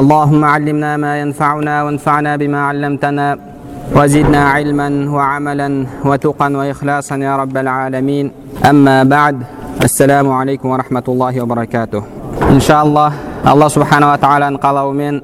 [0.00, 3.38] اللهم علمنا ما ينفعنا وانفعنا بما علمتنا
[3.96, 8.32] وزدنا علما وعملا وتقا وإخلاصا يا رب العالمين
[8.70, 9.36] أما بعد
[9.82, 12.02] السلام عليكم ورحمة الله وبركاته
[12.50, 13.12] إن شاء الله
[13.48, 15.18] алла субханала тағаланың қалауымен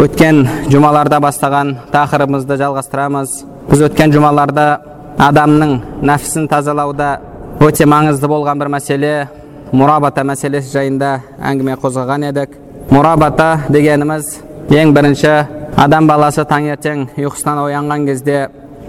[0.00, 0.38] өткен
[0.72, 3.34] жұмаларда бастаған тақырыбымызды жалғастырамыз
[3.68, 4.64] біз өткен жұмаларда
[5.28, 5.74] адамның
[6.08, 7.10] нәпсісін тазалауда
[7.60, 9.12] өте маңызды болған бір мәселе
[9.76, 11.12] мұрабата мәселесі жайында
[11.50, 12.56] әңгіме қозғаған едік
[12.91, 14.27] мұрабата дегеніміз
[14.73, 15.33] ең бірінші
[15.79, 18.37] адам баласы таңертең ұйқысынан оянған кезде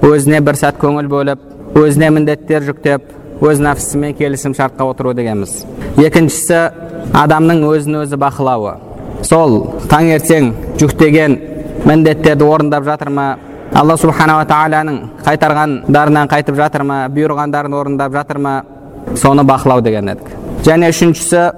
[0.05, 5.64] өзіне бір сәт көңіл бөліп өзіне міндеттер жүктеп өз нәпсісімен келісім шартқа отыру дегеніміз.
[6.00, 6.61] Екіншісі
[7.16, 8.77] адамның өзін өзі бақылауы.
[9.25, 9.58] Сол
[9.91, 11.36] таңертең жүктеген
[11.84, 13.27] міндеттерді орындап жатыр ма
[13.75, 18.56] алла субханала тағаланың қайтарғандарынан қайтып жатыр ма бұйырғандарын орындап жатыр ма
[19.16, 20.31] соны бақылау деген едік.
[20.64, 21.50] Және үшіншісі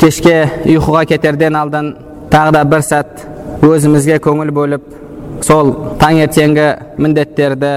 [0.00, 1.94] кешке ұйқыға кетерден алдын
[2.32, 3.24] тағы да бір сәт
[3.66, 4.90] өзімізге көңіл бөліп
[5.46, 6.66] сол таңертеңгі
[7.02, 7.72] міндеттерді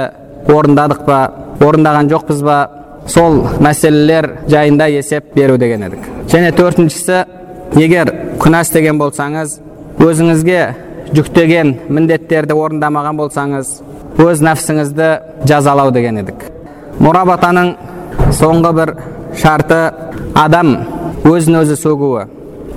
[0.49, 1.19] орындадық па
[1.63, 2.59] орындаған жоқпыз ба
[3.09, 6.05] сол мәселелер жайында есеп беру деген едік.
[6.29, 7.23] Және төртіншісі
[7.79, 8.11] егер
[8.41, 9.57] күнә істеген болсаңыз
[10.03, 10.61] өзіңізге
[11.15, 13.73] жүктеген міндеттерді орындамаған болсаңыз
[14.19, 15.09] өз нәпсіңізді
[15.49, 16.45] жазалау деген едік.
[16.99, 17.73] Мұрабатаның
[18.35, 18.93] соңғы бір
[19.39, 19.79] шарты
[20.35, 20.75] адам
[21.27, 22.25] өзін өзі сөгуі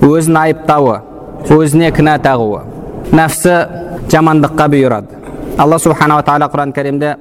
[0.03, 0.97] өзін айыптауы
[1.53, 2.61] өзіне кінә тағуы
[3.15, 3.53] нәпсі
[4.11, 5.21] жамандыққа бұйырады
[5.61, 7.15] алла субханала тағала құран кәрімде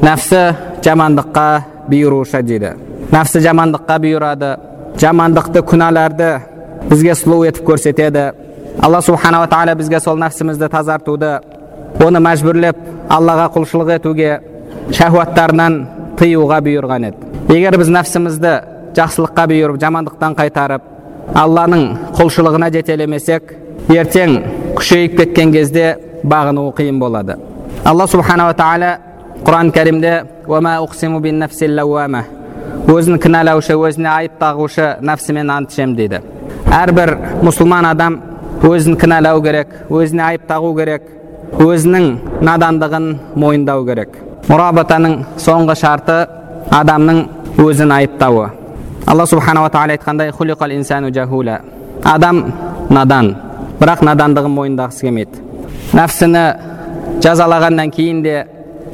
[0.00, 0.40] нәпсі
[0.84, 1.46] жамандыққа
[1.90, 2.74] бұйырушы дейді
[3.12, 4.50] нәпсі жамандыққа бұйырады
[5.00, 6.30] жамандықты күнәларды
[6.88, 8.30] бізге сұлу етіп көрсетеді
[8.80, 11.34] алла субханала тағала бізге сол нәпсімізді тазартуды
[12.00, 12.80] оны мәжбүрлеп
[13.12, 14.38] аллаға құлшылық етуге
[14.96, 15.82] шахуаттарынан
[16.20, 18.54] тыюға бұйырған еді егер біз нәпсімізді
[18.96, 20.82] жақсылыққа бұйырып жамандықтан қайтарып
[21.40, 21.84] алланың
[22.18, 23.54] құлшылығына жетелемесек
[23.90, 24.36] ертең
[24.78, 25.86] күшейіп кеткен кезде
[26.24, 27.36] бағыну қиын болады.
[27.84, 28.96] Алла субханала тағала
[29.46, 30.14] құран кәрімде
[32.90, 36.20] өзін кінәлаушы өзіне айып тағушы нәпсімен ант ішемін дейді.
[36.74, 37.12] Әрбір
[37.44, 38.16] мұсылман адам
[38.66, 41.06] өзін кінәлау керек өзіне айып тағу керек
[41.60, 42.06] өзінің
[42.46, 44.16] надандығын мойындау керек.
[44.48, 46.18] Мұрабатаның соңғы шарты
[46.80, 47.22] адамның
[47.58, 48.48] өзін айыптауы
[49.06, 50.30] алла субханала тағала айтқандай
[52.04, 52.44] адам
[52.90, 53.34] надан
[53.80, 55.42] бірақ надандығын мойындағысы келмейді
[55.96, 56.44] нәпсіні
[57.24, 58.36] жазалағаннан кейін де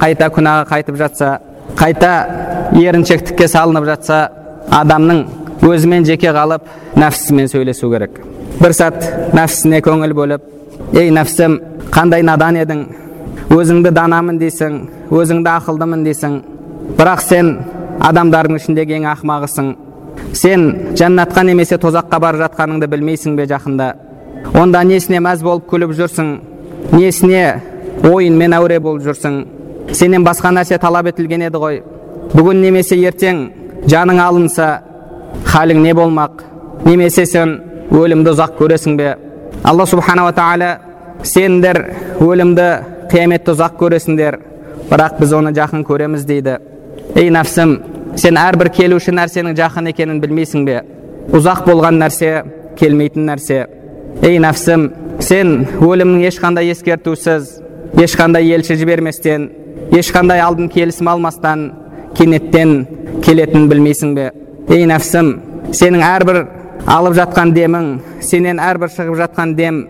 [0.01, 1.37] қайта күнәға қайтып жатса
[1.79, 2.11] қайта
[2.75, 4.19] еріншектікке салынып жатса
[4.79, 5.23] адамның
[5.67, 6.67] өзімен жеке қалып
[6.99, 8.19] нәпсісімен сөйлесу керек
[8.59, 8.99] бір сәт
[9.37, 11.59] нәпсісіне көңіл бөліп ей нәпсім
[11.93, 12.85] қандай надан едің
[13.55, 14.79] өзіңді данамын дейсің
[15.13, 16.39] өзіңді ақылдымын дейсің
[16.99, 17.53] бірақ сен
[18.03, 19.73] адамдардың ішіндегі ең ақымағысың
[20.37, 20.65] сен
[20.97, 23.87] жәннатқа немесе тозаққа бара жатқаныңды білмейсің бе жақында?
[24.57, 26.33] Онда несіне мәз болып күліп жүрсің?
[26.93, 27.61] Несіне
[28.07, 29.39] ойынмен әуре болып жүрсің?
[29.93, 31.81] Сенен басқа нәрсе талап етілген еді ғой.
[32.33, 33.47] Бүгін немесе ертең
[33.89, 34.69] жаның алынса
[35.53, 36.43] халің не болмақ?
[36.85, 37.57] Немесе сен
[37.91, 39.15] өлімді ұзақ көресің бе?
[39.63, 40.77] Алла субханала тағала
[41.23, 41.81] сендер
[42.21, 42.67] өлімді
[43.11, 44.39] қияметті ұзақ көресіңдер.
[44.87, 46.59] Бірақ біз оны жақын көреміз дейді.
[47.15, 47.73] Ей нәпсім
[48.19, 50.81] сен әрбір келуші нәрсенің жақын екенін білмейсің бе?
[51.35, 52.43] Ұзақ болған нәрсе
[52.79, 53.65] келмейтін нәрсе.
[54.23, 54.89] Ей нәпсім
[55.23, 57.57] сен өлімнің ешқандай ескертусіз
[57.97, 59.49] ешқандай елші жіберместен
[59.95, 61.67] ешқандай алдын келісім алмастан
[62.17, 62.79] кенеттен
[63.25, 64.31] келетінін білмейсің бе?
[64.69, 65.35] Ей нәпсім
[65.71, 66.43] сенің әрбір
[66.87, 67.91] алып жатқан демің
[68.23, 69.85] сенен әрбір шығып жатқан дем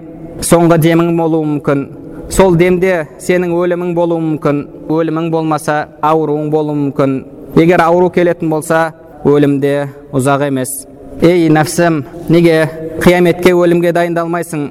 [0.45, 1.88] соңғы демің болуы мүмкін.
[2.29, 7.15] Сол демде сенің өлімің болуы мүмкін өлімің болмаса ауруың болуы мүмкін.
[7.56, 8.91] Егер ауру келетін болса
[9.25, 10.85] өлім де ұзақ емес.
[11.21, 12.57] Ей нәпсім неге
[13.01, 14.68] қияметке өлімге дайындалмайсың?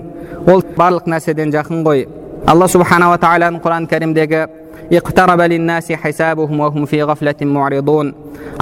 [0.46, 2.06] Ол барлық нәрседен жақын ғой.
[2.46, 4.46] Алла субханала тағаланың құран кәрімдегі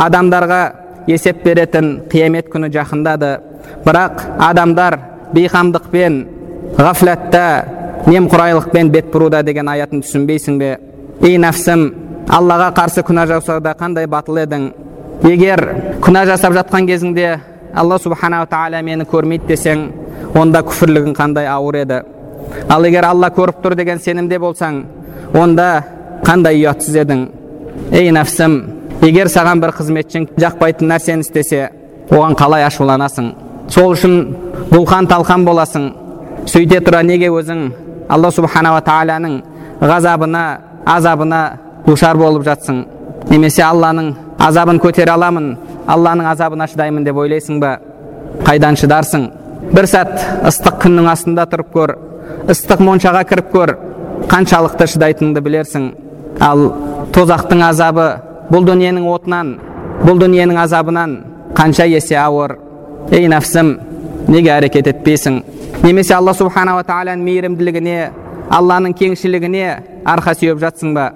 [0.01, 0.61] адамдарға
[1.07, 3.37] есеп беретін қиямет күні жақындады.
[3.85, 4.99] Бірақ адамдар
[5.35, 6.17] бейқамдықпен
[6.79, 7.45] ғафлатта
[8.05, 10.71] немқұрайлықпен бет бұруда деген аятын түсінбейсің бе
[11.25, 11.85] ей нәпсім
[12.29, 14.67] аллаға қарсы күнә жасауда қандай батыл едің
[15.31, 15.63] егер
[16.05, 17.31] күнә жасап жатқан кезіңде
[17.75, 19.87] алла субханала тағала мені көрмейді десең
[20.37, 22.03] онда күфірлігің қандай ауыр еді
[22.69, 24.83] ал егер алла көріп тұр деген сенімде болсаң
[25.33, 25.69] онда
[26.27, 27.25] қандай ұятсыз едің
[27.93, 28.59] ей нәпсім
[29.03, 31.71] егер саған бір қызметшің жақпайтын нәрсені істесе
[32.11, 33.33] оған қалай ашуланасың
[33.73, 34.21] сол үшін
[34.71, 35.89] бұлқан талқан боласың
[36.51, 37.65] сөйте тұра неге өзің
[38.09, 39.41] алла субханала тағаланың
[39.81, 40.45] ғазабына
[40.87, 41.41] азабына
[41.87, 42.85] душар болып жатсың
[43.31, 45.55] немесе алланың азабын көтере аламын
[45.89, 47.79] алланың азабына шыдаймын деп ойлайсың ба?
[48.45, 49.29] Қайдан шыдарсың?
[49.73, 50.13] Бір сәт
[50.49, 51.95] ыстық күннің астында тұрып көр
[52.53, 53.75] ыстық моншаға кіріп көр
[54.31, 55.87] қаншалықты шыдайтыныңды білерсің.
[56.41, 56.67] Ал
[57.15, 58.09] тозақтың азабы
[58.51, 59.55] бұл дүниенің отынан
[60.05, 61.17] бұл дүниенің азабынан
[61.57, 62.59] қанша есе ауыр.
[63.13, 63.77] Ей нәпсім
[64.29, 65.43] неге әрекет етпейсің?
[65.85, 67.99] Немесе алла субханала тағаланың мейірімділігіне
[68.57, 69.67] алланың кеңшілігіне
[70.09, 71.11] арқа сүйеп жатсың ба?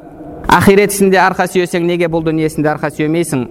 [0.48, 3.46] Ақиретісінде арқа сүйесең неге бұл дүниесінде арқа сүйемейсің?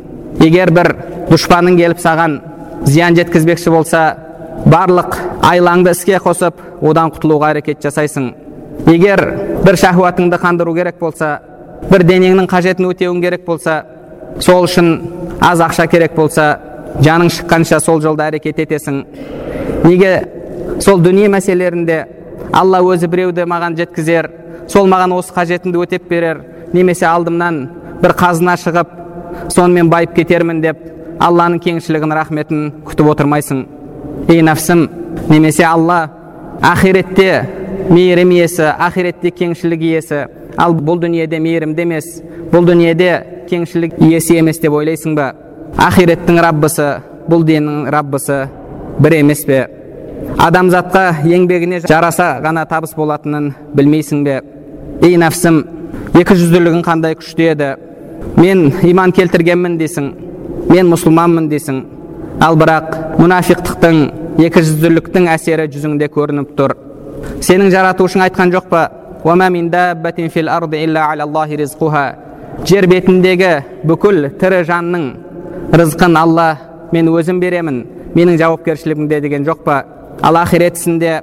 [0.46, 0.92] Егер бір
[1.32, 2.40] дұшпаның келіп саған
[2.86, 4.04] зиян жеткізбекші болса
[4.66, 8.32] барлық айлаңды іске қосып одан құтылуға әрекет жасайсың.
[8.86, 9.24] Егер
[9.66, 11.40] бір шахуатыңды қандыру керек болса
[11.90, 13.84] бір денеңнің қажетін өтеуің керек болса
[14.40, 14.92] сол үшін
[15.42, 16.60] аз ақша керек болса
[17.02, 19.04] жаның шыққанша сол жолда әрекет етесің.
[19.86, 20.14] Неге
[20.84, 22.04] сол дүние мәселелерінде
[22.54, 24.30] алла өзі біреуді маған жеткізер
[24.68, 26.44] сол маған осы қажетімді өтеп берер
[26.74, 27.64] немесе алдымнан
[28.02, 28.94] бір қазына шығып
[29.54, 30.80] сонымен байып кетермін деп
[31.24, 33.64] алланың кеңшілігін рахметін күтіп отырмайсың.
[34.30, 34.86] Ей нәпсім
[35.32, 36.00] немесе алла
[36.62, 37.30] ақиретте
[37.90, 40.26] мейірім иесі ақиретте кеңшілік иесі.
[40.58, 42.08] Ал бұл дүниеде мейірімді емес
[42.52, 43.12] бұл дүниеде
[43.50, 45.32] кеңшілік иесі емес деп ойлайсың ба?
[45.78, 46.88] Ақиреттің раббысы
[47.30, 48.46] бұл деннің раббысы
[49.00, 49.66] бір емес пе?
[50.48, 54.38] Адамзатқа еңбегіне жараса ғана табыс болатынын білмейсің бе?
[55.02, 55.60] Ей нәпсім
[56.18, 57.70] екі жүзділігің қандай күшті еді?
[58.38, 60.12] Мен иман келтіргенмін дейсің
[60.70, 61.82] мен мұсылманмын дейсің
[62.44, 64.00] ал бірақ мұнафиқтықтың
[64.46, 66.76] екі жүзділіктің әсері жүзіңде көрініп тұр.
[67.42, 68.84] Сенің жаратушың айтқан жоқ па?
[72.66, 73.52] Жер бетіндегі
[73.86, 75.04] бүкіл тірі жанның
[75.78, 76.48] рызқын алла
[76.92, 77.84] мен өзім беремін.
[78.16, 79.84] Менің жауапкершілігімде деген жоқ па?
[80.22, 81.22] Ал ақиретісінде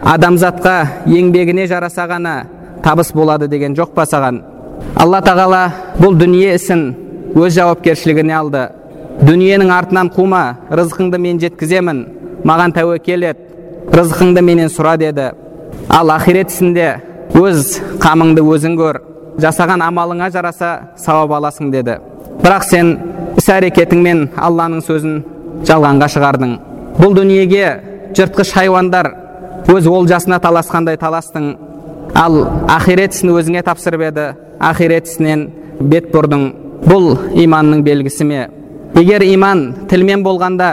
[0.00, 0.74] адамзатқа
[1.06, 2.34] еңбегіне жараса ғана
[2.82, 4.40] табыс болады деген жоқ па саған?
[4.96, 5.60] Алла тағала
[6.00, 6.86] бұл дүние ісін
[7.36, 8.64] өз жауапкершілігіне алды.
[9.20, 12.00] Дүниенің артынан қума рызқыңды мен жеткіземін
[12.48, 13.42] маған тәуекел ет
[13.92, 15.30] рызқыңды менен сұра деді.
[15.92, 16.88] Ал ақирет ісінде
[17.36, 19.02] өз қамыңды өзің көр
[19.42, 21.98] жасаған амалыңа жараса сауап аласың деді.
[22.40, 22.96] Бірақ сен
[23.36, 25.20] іс әрекетіңмен алланың сөзін
[25.68, 26.54] жалғанға шығардың.
[26.98, 27.66] Бұл дүниеге
[28.16, 29.10] жыртқыш хайуандар
[29.70, 31.52] өз олжасына таласқандай таластың.
[32.14, 34.26] Ал ақирет ісін өзіңе тапсырып еді.
[34.60, 35.46] Ақирет ісінен
[35.80, 36.50] бет бұрдың.
[36.86, 38.46] Бұл иманның белгісі ме?
[38.96, 40.70] Егер иман тілмен болғанда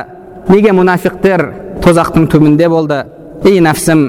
[0.49, 1.43] неге мұнафиқтер
[1.83, 3.03] тозақтың түбінде болды?
[3.45, 4.07] Ей нәпсім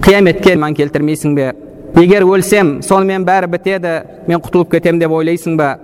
[0.00, 1.52] қияметке иман келтірмейсің бе?
[1.98, 3.96] Егер өлсем сонымен бәрі бітеді
[4.28, 5.74] мен құтылып кетем деп ойлайсың ба?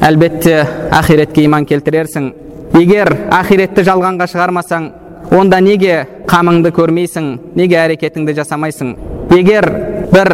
[0.00, 0.62] Әлбетте
[0.94, 2.30] ақиретке иман келтірерсің.
[2.76, 4.88] Егер ақиретті жалғанға шығармасаң
[5.36, 5.96] онда неге
[6.30, 8.94] қамыңды көрмейсің неге әрекетіңді жасамайсың?
[9.34, 9.66] Егер
[10.10, 10.30] бір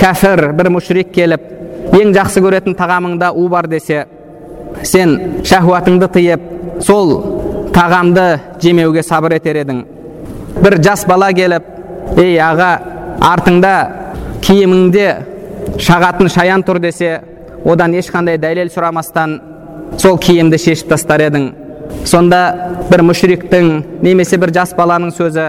[0.00, 1.48] кәфір бір мүшрик келіп
[1.98, 4.06] ең жақсы көретін тағамыңда у бар десе
[4.82, 6.46] сен шахуатыңды тыйып
[6.82, 7.12] сол
[7.74, 8.26] тағамды
[8.62, 9.84] жемеуге сабыр етер едің.
[10.62, 12.72] Бір жас бала келіп ей аға
[13.32, 13.74] артыңда
[14.42, 15.08] киіміңде
[15.78, 17.20] шағатын шаян тұр десе
[17.64, 19.38] одан ешқандай дәлел сұрамастан
[20.02, 21.50] сол киімді шешіп тастар едің.
[22.08, 22.40] Сонда
[22.90, 23.70] бір мүшриктің
[24.04, 25.48] немесе бір жас баланың сөзі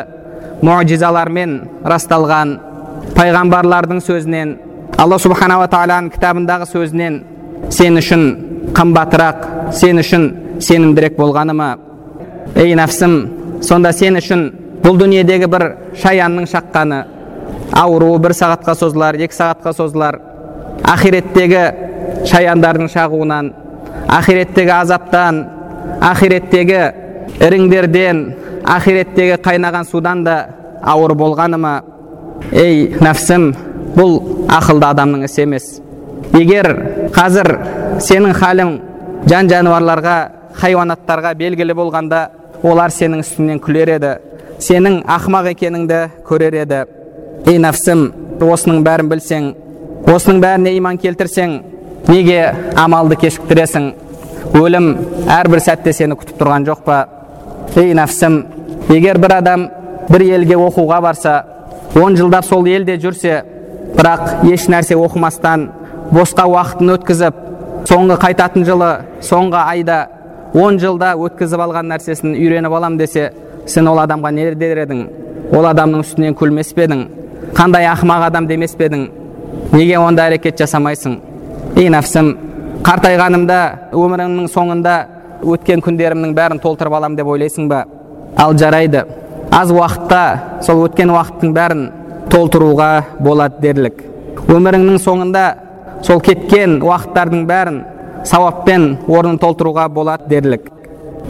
[0.63, 1.59] мұжизалармен
[1.93, 2.57] расталған
[3.17, 4.57] пайғамбарлардың сөзінен
[5.01, 7.21] алла субханала тағаланың кітабындағы сөзінен
[7.73, 8.25] сен үшін
[8.77, 9.47] қымбатырақ
[9.79, 10.27] сен үшін
[10.63, 11.71] сенімдірек болғаны ма
[12.55, 13.17] ей нәпсім
[13.65, 14.45] сонда сен үшін
[14.83, 15.63] бұл дүниедегі бір
[16.01, 16.99] шаянның шаққаны.
[17.79, 20.19] Ауруы бір сағатқа созылар екі сағатқа созылар.
[20.83, 21.63] Ақиреттегі
[22.27, 23.51] шаяндардың шағуынан
[24.11, 25.39] ақиреттегі азаптан
[26.09, 26.81] ақиреттегі
[27.43, 28.23] іріңдерден
[28.75, 30.37] ақиреттегі қайнаған судан да
[30.81, 31.73] ауыр болғаны ма
[32.51, 33.49] ей нәпсім
[33.97, 34.17] бұл
[34.51, 35.69] ақылды адамның ісі емес
[36.37, 36.69] егер
[37.15, 37.49] қазір
[38.03, 38.73] сенің халің
[39.29, 40.15] жан жануарларға
[40.59, 42.23] хайуанаттарға белгілі болғанда
[42.63, 44.15] олар сенің үстіңнен күлер еді
[44.63, 46.83] сенің ақымақ екеніңді көрер еді
[47.49, 48.05] ей нәпсім
[48.43, 49.49] осының бәрін білсең
[50.13, 51.57] осының бәріне иман келтірсең
[52.07, 52.39] неге
[52.79, 53.91] амалды кешіктіресің
[54.51, 54.89] өлім
[55.31, 56.97] әрбір сәтте сені күтіп тұрған жоқ па?
[57.75, 58.39] Ей нәпсім
[58.91, 59.67] егер бір адам
[60.09, 61.35] бір елге оқуға барса
[61.95, 63.43] он жылдап сол елде жүрсе
[63.95, 65.69] бірақ еш нәрсе оқымастан
[66.11, 67.41] босқа уақытын өткізіп
[67.89, 68.91] соңғы қайтатын жылы
[69.23, 69.99] соңғы айда
[70.53, 73.31] он жылда өткізіп алған нәрсесін үйреніп алам десе
[73.65, 75.03] сен ол адамға не дер едің?
[75.53, 76.87] Ол адамның үстінен күлмес пе
[77.53, 79.09] қандай ақымақ адам демес пе едің?
[79.73, 81.19] Неге ондай әрекет жасамайсың?
[81.75, 82.35] Ей нәпсім
[82.83, 83.59] қартайғанымда
[83.95, 84.93] өмірімнің соңында
[85.53, 87.85] өткен күндерімнің бәрін толтырып алам деп ойлайсың ба?
[88.37, 89.05] Ал жарайды.
[89.51, 91.85] Аз уақытта сол өткен уақыттың бәрін
[92.31, 92.89] толтыруға
[93.23, 94.03] болады дерлік.
[94.51, 95.45] Өміріңнің соңында
[96.03, 97.81] сол кеткен уақыттардың бәрін
[98.27, 100.67] сауаппен орнын толтыруға болады дерлік.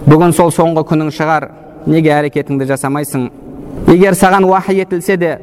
[0.07, 1.49] Бүгін сол соңғы күнің шығар.
[1.85, 3.29] Неге әрекетіңді жасамайсың?
[3.91, 5.37] Егер саған уахи етілсе де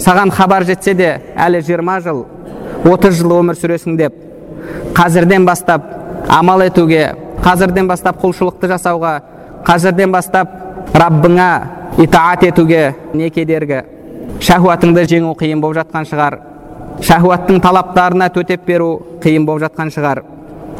[0.00, 2.24] саған хабар жетсе де әлі жиырма жыл
[2.88, 4.23] отыз жыл өмір сүресің деп
[4.96, 5.86] қазірден бастап
[6.28, 9.14] амал етуге қазірден бастап құлшылықты жасауға
[9.66, 10.52] қазірден бастап
[10.94, 11.50] раббыңа
[11.98, 13.82] итаат етуге не кедергі?
[14.40, 16.38] Шахуатыңды жеңу қиын болып жатқан шығар.
[17.04, 18.90] Шахуаттың талаптарына төтеп беру
[19.22, 20.22] қиын болып жатқан шығар.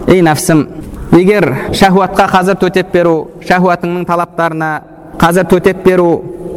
[0.08, 0.64] Ей нәпсім
[1.14, 3.14] егер шахуатқа қазір төтеп беру
[3.46, 4.70] шахуатыңның талаптарына
[5.20, 6.08] қазір төтеп беру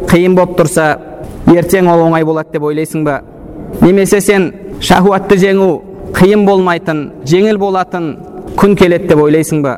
[0.10, 0.88] қиын болып тұрса
[1.54, 3.22] ертең ол оңай болады деп ойлайсың ба?
[3.82, 5.70] Немесе сен шахуатты жеңу
[6.16, 8.08] қиын болмайтын жеңіл болатын
[8.60, 9.78] күн келеді деп ойлайсың ба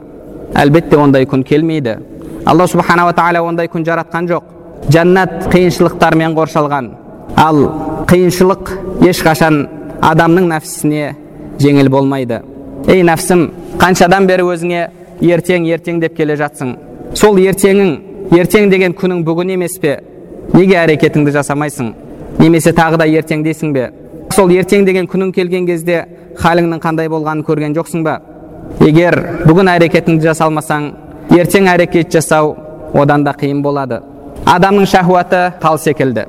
[0.62, 1.96] әлбетте ондай күн келмейді
[2.46, 6.92] алла субханала тағала ондай күн жаратқан жоқ жәннат қиыншылықтармен қоршалған
[7.38, 7.64] ал
[8.12, 8.74] қиыншылық
[9.10, 9.62] ешқашан
[10.12, 11.16] адамның нәпсісіне
[11.64, 12.42] жеңіл болмайды
[12.88, 13.48] ей нәпсім
[13.82, 14.86] қаншадан бері өзіңе
[15.36, 16.76] ертең ертең деп келе жатсың
[17.20, 17.96] сол ертеңің
[18.38, 19.98] ертең деген күнің бүгін емес пе
[20.54, 21.94] неге әрекетіңді жасамайсың
[22.40, 23.90] немесе тағы да ертең дейсің бе
[24.36, 26.06] сол ертең деген күнің келген кезде
[26.40, 28.20] халіңнің қандай болғанын көрген жоқсың ба?
[28.86, 29.16] егер
[29.48, 30.90] бүгін әрекетіңді жасалмасаң
[31.36, 32.56] ертең әрекет жасау
[32.94, 34.02] одан да қиын болады.
[34.46, 36.26] Адамның шахуаты тал секілді.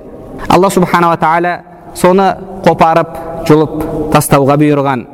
[0.49, 1.55] Алла субханала тағала
[1.95, 2.27] соны
[2.65, 3.17] қопарып
[3.49, 3.75] жұлып
[4.15, 5.05] тастауға бұйырған.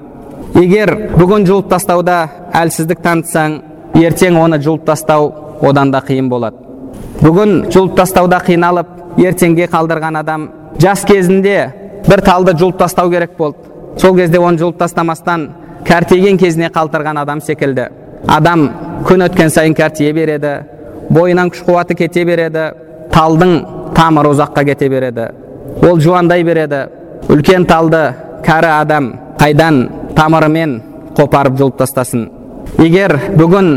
[0.57, 2.19] Егер бүгін жұлып тастауда
[2.55, 3.59] әлсіздік танытсаң
[4.01, 6.57] ертең оны жұлып тастау одан да қиын болады.
[7.21, 10.49] Бүгін жұлып тастауда қиналып ертеңге қалдырған адам
[10.81, 11.59] жас кезінде
[12.07, 15.49] бір талды жұлып тастау керек болды сол кезде оны жұлып тастамастан
[15.87, 17.89] кәртейген кезіне қалдырған адам секілді
[18.29, 18.69] адам
[19.09, 20.53] күн өткен сайын кәртие береді
[21.11, 22.69] бойынан күш қуаты кете береді
[23.15, 23.57] талдың
[23.97, 25.29] тамыры ұзаққа кете береді
[25.83, 26.87] ол жуандай береді
[27.33, 28.03] үлкен талды
[28.47, 29.83] кәрі адам қайдан
[30.17, 30.79] тамырымен
[31.19, 32.29] қопарып жұлып тастасын
[32.83, 33.71] егер бүгін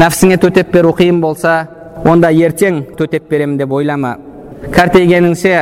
[0.00, 1.56] нәпсіңе төтеп беру қиын болса
[2.04, 4.16] онда ертең төтеп беремін деп ойлама
[4.74, 5.56] кәртейгеніңше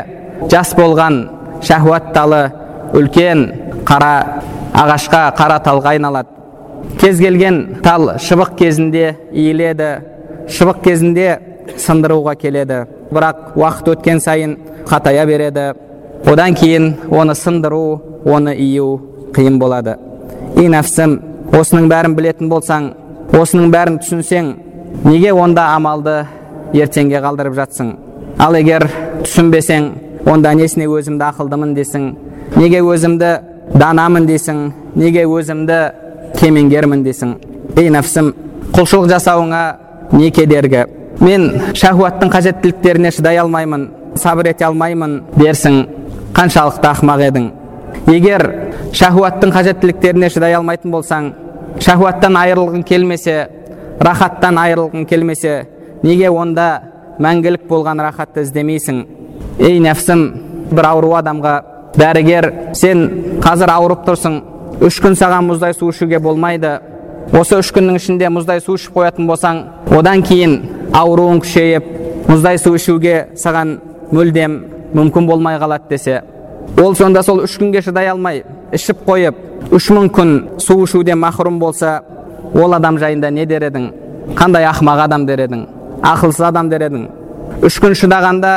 [0.52, 1.20] жас болған
[1.64, 2.42] шахуат талы
[2.94, 3.46] үлкен
[3.88, 4.42] қара
[4.74, 6.28] ағашқа қара талға айналады.
[7.00, 9.90] Кез келген тал шыбық кезінде иіледі
[10.48, 11.38] шыбық кезінде
[11.76, 12.84] сындыруға келеді.
[13.10, 14.56] Бірақ уақыт өткен сайын
[14.88, 15.72] қатая береді.
[16.26, 19.00] Одан кейін оны сындыру оны ию
[19.34, 19.96] қиын болады.
[20.56, 21.18] И нәпсім
[21.52, 22.92] осының бәрін білетін болсаң
[23.32, 24.54] осының бәрін түсінсең
[25.04, 26.24] неге онда амалды
[26.74, 27.94] ертеңге қалдырып жатсың?
[28.38, 28.86] Ал егер
[29.24, 29.90] түсінбесең
[30.30, 32.08] онда несіне өзімді ақылдымын десің
[32.56, 33.30] неге өзімді
[33.74, 34.60] данамын дейсің
[34.96, 35.78] неге өзімді
[36.38, 37.34] кемеңгермін дейсің
[37.78, 38.30] ей нәпсім
[38.74, 39.62] құлшылық жасауыңа
[40.12, 40.84] не кедергі?
[41.20, 43.88] Мен шахуаттың қажеттіліктеріне шыдай алмаймын
[44.18, 45.80] сабыр ете алмаймын дерсің
[46.34, 47.50] қаншалықты ақымақ едің.
[48.10, 48.44] Егер
[48.92, 51.32] шахуаттың қажеттіліктеріне шыдай алмайтын болсаң
[51.80, 53.36] шахуаттан айырылғың келмесе
[54.00, 55.54] рахаттан айырылғың келмесе
[56.02, 56.68] неге онда
[57.22, 59.04] мәңгілік болған рахатты іздемейсің?
[59.58, 60.24] Ей нәпсім
[60.74, 61.54] бір ауру адамға.
[61.94, 63.04] Дәрігер сен
[63.42, 64.40] қазір ауырып тұрсың.
[64.82, 66.78] Үш күн саған мұздай су ішуге болмайды.
[67.32, 69.60] Осы үш күннің ішінде мұздай су ішіп қоятын болсаң
[69.94, 70.58] одан кейін
[70.94, 71.86] ауруың күшейіп
[72.28, 73.78] мұздай су ішуге саған
[74.12, 74.58] мүлдем
[74.94, 76.22] мүмкін болмай қалады десе.
[76.80, 78.42] Ол сонда сол үш күнге шыдай алмай
[78.74, 82.00] ішіп қойып үш мың күн су ішуден махрұм болса
[82.54, 83.90] ол адам жайында не дер едің?
[84.34, 85.66] Қандай ақымақ адам дер едің?
[86.02, 87.08] Ақылсыз адам дер едің?
[87.62, 88.52] Үш күн шыдағанда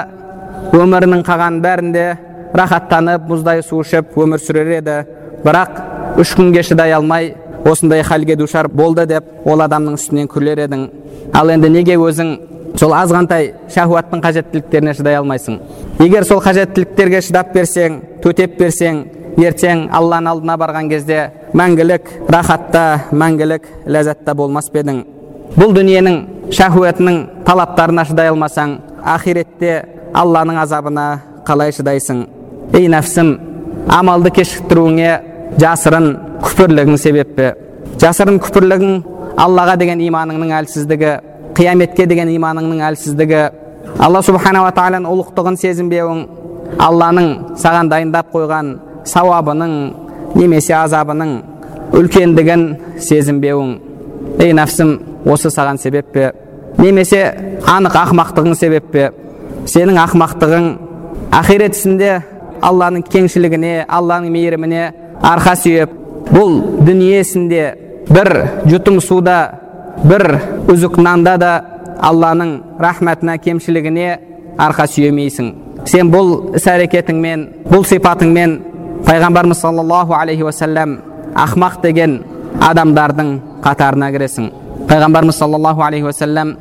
[0.76, 2.06] өмірінің қалған бәрінде
[2.58, 4.98] рахаттанып мұздай су ішіп өмір сүрер еді.
[5.46, 7.34] Бірақ үш күнге шыдай алмай
[7.66, 10.88] осындай халге душар болды деп ол адамның үстінен күлер едің.
[11.34, 12.34] Ал енді неге өзің
[12.80, 15.60] сол азғантай шахуаттың қажеттіліктеріне шыдай алмайсың?
[16.00, 19.04] Егер сол қажеттіліктерге шыдап берсең төтеп берсең
[19.38, 25.04] ертең алланың алдына барған кезде мәңгілік рахатта мәңгілік ләззатта болмас па едің?
[25.58, 26.18] Бұл дүниенің
[26.54, 28.78] шахуатының талаптарына шыдай алмасаң
[29.16, 29.74] ақиретте
[30.14, 31.06] алланың азабына
[31.48, 32.26] қалай шыдайсың?
[32.74, 33.34] Ей нәпсім
[33.92, 35.12] амалды кешіктіруіңе
[35.62, 36.08] жасырын
[36.44, 37.54] күпірлігің себеп пе
[38.02, 38.98] жасырын күпірлігің
[39.44, 41.14] аллаға деген иманыңның әлсіздігі
[41.58, 43.44] қияметке деген иманыңның әлсіздігі.
[44.04, 46.20] Алла субханала тағаланың ұлықтығын сезінбеуің
[46.84, 48.74] алланың саған дайындап қойған
[49.10, 49.74] сауабының
[50.38, 51.32] немесе азабының
[51.98, 52.66] үлкендігін
[53.02, 53.72] сезінбеуің.
[54.44, 54.92] Ей нәпсім
[55.26, 56.32] осы саған себеп пе
[56.78, 57.24] немесе
[57.66, 59.10] анық ақымақтығың себеп пе
[59.68, 60.68] сенің ақымақтығың
[61.38, 62.12] ақирет ісінде
[62.64, 64.84] алланың кеңшілігіне алланың мейіріміне
[65.28, 65.94] арқа сүйеп
[66.32, 67.64] бұл дүниесінде
[68.10, 68.32] бір
[68.68, 69.38] жұтым суда
[70.04, 70.40] бір
[70.72, 71.52] үзік нанда да
[72.10, 74.08] алланың рахметіне кемшілігіне
[74.58, 75.52] арқа сүйемейсің.
[75.88, 78.56] Сен бұл іс әрекетіңмен бұл сипатыңмен
[79.08, 80.98] пайғамбарымыз саллаллаху алейхи уассалам
[81.36, 82.20] ақмақ деген
[82.64, 83.34] адамдардың
[83.66, 84.50] қатарына кіресің.
[84.90, 86.56] Пайғамбарымыз саллаллаху алейхи уассалам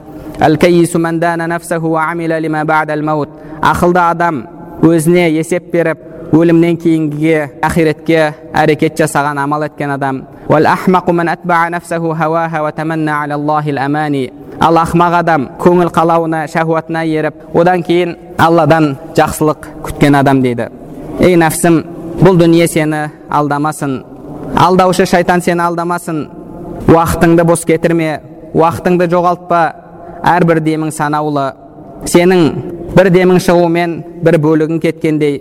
[3.63, 4.43] ақылды адам
[4.85, 5.99] өзіне есеп беріп
[6.37, 10.25] өлімнен кейінгіге ақиретке әрекет жасаған амал еткен адам
[14.61, 20.69] ал ақмақ адам көңіл қалауына шахуатына еріп одан кейін алладан жақсылық күткен адам дейді
[21.21, 21.83] ей нәпсім
[22.21, 23.99] бұл дүние сені алдамасын
[24.57, 26.23] алдаушы шайтан сені алдамасын
[26.89, 28.21] уақытыңды бос кетірме
[28.55, 29.61] уақытыңды жоғалтпа
[30.27, 31.47] әрбір демің санаулы
[32.11, 32.43] сенің
[32.97, 35.39] бір демің шығуымен бір бөлігің кеткендей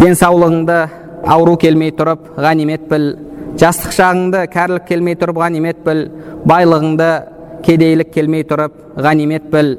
[0.00, 0.78] денсаулығыңды
[1.26, 3.08] ауру келмей тұрып ғанимет біл.
[3.56, 6.02] Жастық шағыңды кәрілік келмей тұрып ғанимет біл.
[6.46, 7.10] Байлығыңды
[7.66, 9.76] кедейлік келмей тұрып ғанимет біл.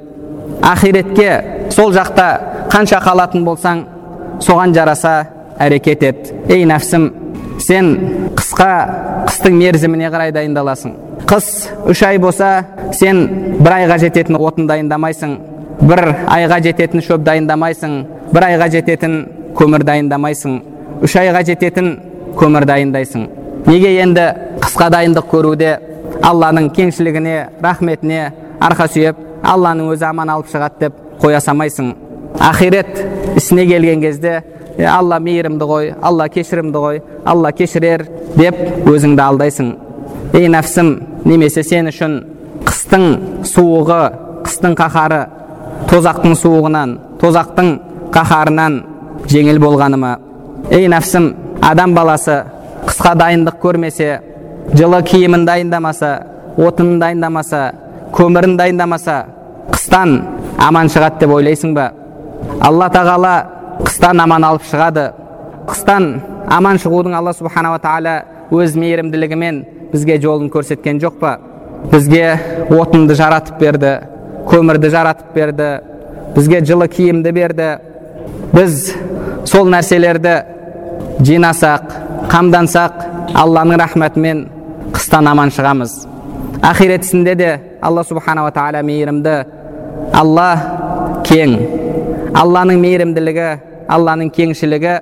[0.66, 2.28] Ақиретке сол жақта
[2.72, 3.84] қанша қалатын болсаң
[4.44, 5.14] соған жараса
[5.60, 6.34] әрекет ет.
[6.50, 7.12] Ей нәпсім
[7.60, 7.92] сен
[8.38, 8.70] қысқа
[9.28, 10.94] қыстың мерзіміне қарай дайындаласың.
[11.28, 11.48] Қыс
[11.92, 13.24] үш ай болса сен
[13.60, 15.38] бір айға жететін отын дайындамайсың
[15.82, 17.98] бір айға жететін шөп дайындамайсың
[18.34, 19.20] бір айға жететін
[19.58, 20.62] көмір дайындамайсың
[21.04, 21.98] үш айға жететін
[22.38, 23.28] көмір дайындайсың
[23.68, 24.26] неге енді
[24.64, 25.78] қысқа дайындық көруде?
[26.24, 28.32] Алланың кеңшілігіне рахметіне
[28.64, 31.92] арқа сүйеп алланың өзі аман алып шығады деп қоя салмайсың.
[32.40, 34.42] Ақирет ісіне келген кезде
[34.78, 38.06] алла мейірімді ғой алла кешірімді ғой алла кешірер
[38.36, 39.74] деп өзіңді алдайсың
[40.38, 40.92] ей нәпсім
[41.26, 42.20] немесе сен үшін
[42.68, 43.08] қыстың
[43.54, 44.02] суығы
[44.46, 45.24] қыстың қаһары
[45.90, 47.74] тозақтың суығынан тозақтың
[48.14, 48.80] қаһарынан
[49.32, 50.14] жеңіл болғаны ма
[50.72, 51.32] ей нәпсім
[51.62, 52.44] адам баласы
[52.88, 54.20] қысқа дайындық көрмесе
[54.74, 56.12] жылы киімін дайындамаса
[56.58, 57.62] отынын дайындамаса
[58.16, 59.18] көмірін дайындамаса
[59.72, 60.20] қыстан
[60.68, 61.92] аман шығады деп ойлайсың ба
[62.62, 63.34] алла тағала
[63.84, 65.12] қыстан аман алып шығады.
[65.68, 66.10] Қыстан
[66.50, 68.22] аман шығудың алла субханала тағала
[68.52, 71.38] өз мейірімділігімен бізге жолын көрсеткен жоқ па?
[71.92, 73.94] Бізге отынды жаратып берді
[74.48, 75.70] көмірді жаратып берді
[76.36, 77.70] бізге жылы киімді берді.
[78.54, 78.94] Біз
[79.46, 80.38] сол нәрселерді
[81.20, 81.96] жинасақ
[82.32, 83.02] қамдансақ
[83.36, 84.46] алланың рахметімен
[84.96, 86.06] қыстан аман шығамыз.
[86.62, 87.50] Ақиретісінде де
[87.82, 89.36] алла субханала тағала мейірімді
[90.14, 90.50] алла
[91.28, 91.58] кең.
[92.36, 93.48] Алланың мейірімділігі
[93.92, 94.96] алланың кеңшілігі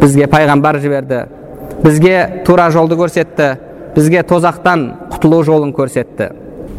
[0.00, 1.22] бізге пайғамбар жіберді
[1.84, 3.48] бізге тура жолды көрсетті
[3.94, 6.30] бізге тозақтан құтылу жолын көрсетті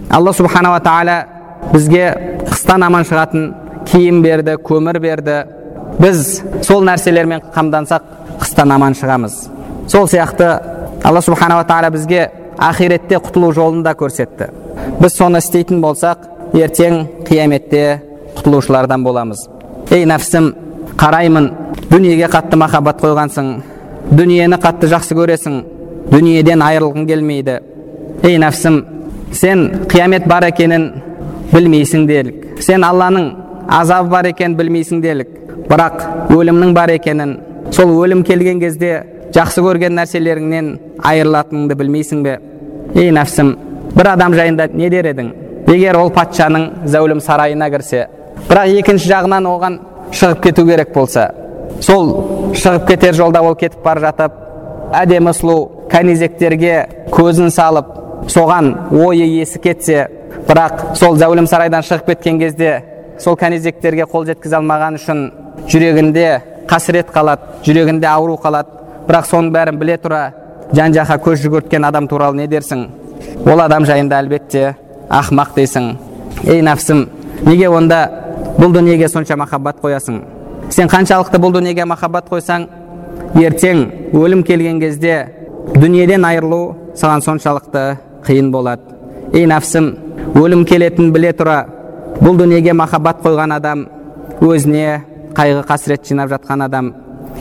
[0.09, 1.17] алла субханала тағала
[1.73, 2.05] бізге
[2.49, 3.51] қыстан аман шығатын
[3.89, 5.37] киім берді көмір берді
[5.99, 8.09] біз сол нәрселермен қамдансақ
[8.41, 9.37] қыстан аман шығамыз
[9.91, 10.49] сол сияқты
[11.03, 14.51] алла субханала тағала бізге ақиретте құтылу жолын да көрсетті
[14.99, 17.85] біз соны істейтін болсақ ертең қияметте
[18.35, 19.47] құтылушылардан боламыз
[19.91, 20.53] ей нәпсім
[20.99, 21.49] қараймын
[21.89, 23.47] дүниеге қатты махаббат қойғансың.
[24.11, 25.55] Дүниені қатты жақсы көресің.
[26.11, 27.59] Дүниеден айырылғың келмейді.
[28.23, 28.83] Ей нәпсім
[29.33, 30.89] сен қиямет бар екенін
[31.53, 32.61] білмейсің делік.
[32.61, 33.31] Сен алланың
[33.67, 35.33] азабы бар екенін білмейсің делік.
[35.69, 37.37] Бірақ өлімнің бар екенін
[37.71, 40.71] сол өлім келген кезде жақсы көрген нәрселеріңнен
[41.05, 42.37] айырылатыныңды білмейсің бе?
[42.95, 43.55] Ей нәпсім
[43.95, 45.33] бір адам жайында не дер едің?
[45.69, 48.07] Егер ол патшаның зәулім сарайына кірсе
[48.47, 49.79] бірақ екінші жағынан оған
[50.11, 51.29] шығып кету керек болса
[51.81, 52.13] сол
[52.53, 54.37] шығып кетер жолда ол кетіп бара жатып
[55.01, 55.57] әдемі сұлу
[55.91, 56.75] кәнизектерге
[57.11, 57.91] көзін салып
[58.31, 60.07] соған ойы есі кетсе
[60.47, 62.71] бірақ сол зәулім сарайдан шығып кеткен кезде
[63.19, 65.25] сол кәнизектерге қол жеткізе алмаған үшін
[65.69, 66.27] жүрегінде
[66.69, 68.77] қасірет қалады жүрегінде ауру қалады.
[69.07, 70.21] Бірақ соның бәрін біле тұра
[70.75, 72.85] жан жаққа көз жүгірткен адам туралы не дерсің?
[73.45, 74.75] Ол адам жайында әлбетте
[75.09, 75.89] ақымақ дейсің.
[76.45, 77.07] Ей нәпсім
[77.45, 77.99] неге онда
[78.59, 80.21] бұл дүниеге сонша махаббат қоясың
[80.69, 82.67] сен қаншалықты бұл дүниеге махаббат қойсаң
[83.39, 85.15] ертең өлім келген кезде
[85.75, 86.61] дүниеден айырылу
[86.99, 87.83] саған соншалықты
[88.27, 89.91] қиын болады ей нәпсім
[90.39, 91.59] өлім келетінін біле тұра
[92.19, 93.85] бұл дүниеге махаббат қойған адам
[94.41, 95.01] өзіне
[95.37, 96.93] қайғы қасірет жинап жатқан адам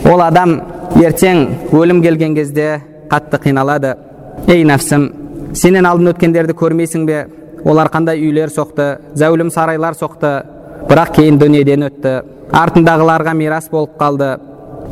[0.05, 0.61] ол адам
[1.03, 2.69] ертең өлім келген кезде
[3.11, 3.97] қатты қиналады
[4.47, 5.11] ей нәпсім
[5.57, 7.25] сенен алдын өткендерді көрмейсің бе
[7.65, 10.33] олар қандай үйлер соқты зәулім сарайлар соқты.
[10.89, 12.15] Бірақ кейін дүниеден өтті.
[12.55, 14.37] Артындағыларға мирас болып қалды.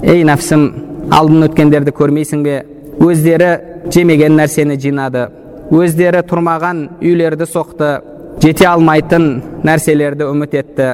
[0.05, 0.67] Ей нәпсім
[1.15, 2.57] алдын өткендерді көрмейсің бе?
[3.01, 3.51] Өздері
[3.93, 5.29] жемеген нәрсені жинады.
[5.71, 8.01] Өздері тұрмаған үйлерді соқты.
[8.43, 9.29] Жете алмайтын
[9.65, 10.91] нәрселерді үміт етті.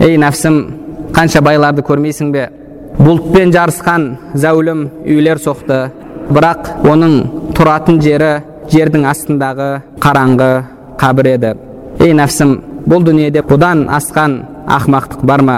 [0.00, 0.60] Ей нәпсім
[1.16, 2.48] қанша байларды көрмейсің бе?
[3.00, 4.06] Бұлтпен жарысқан
[4.38, 5.88] зәулім үйлер соқты.
[6.30, 7.18] Бірақ оның
[7.56, 8.32] тұратын жері
[8.70, 9.68] жердің астындағы
[10.02, 11.54] қараңғы қабір еді.
[12.00, 15.56] Ей нәпсім бұл дүниеде бұдан асқан ақмақтық бар ма?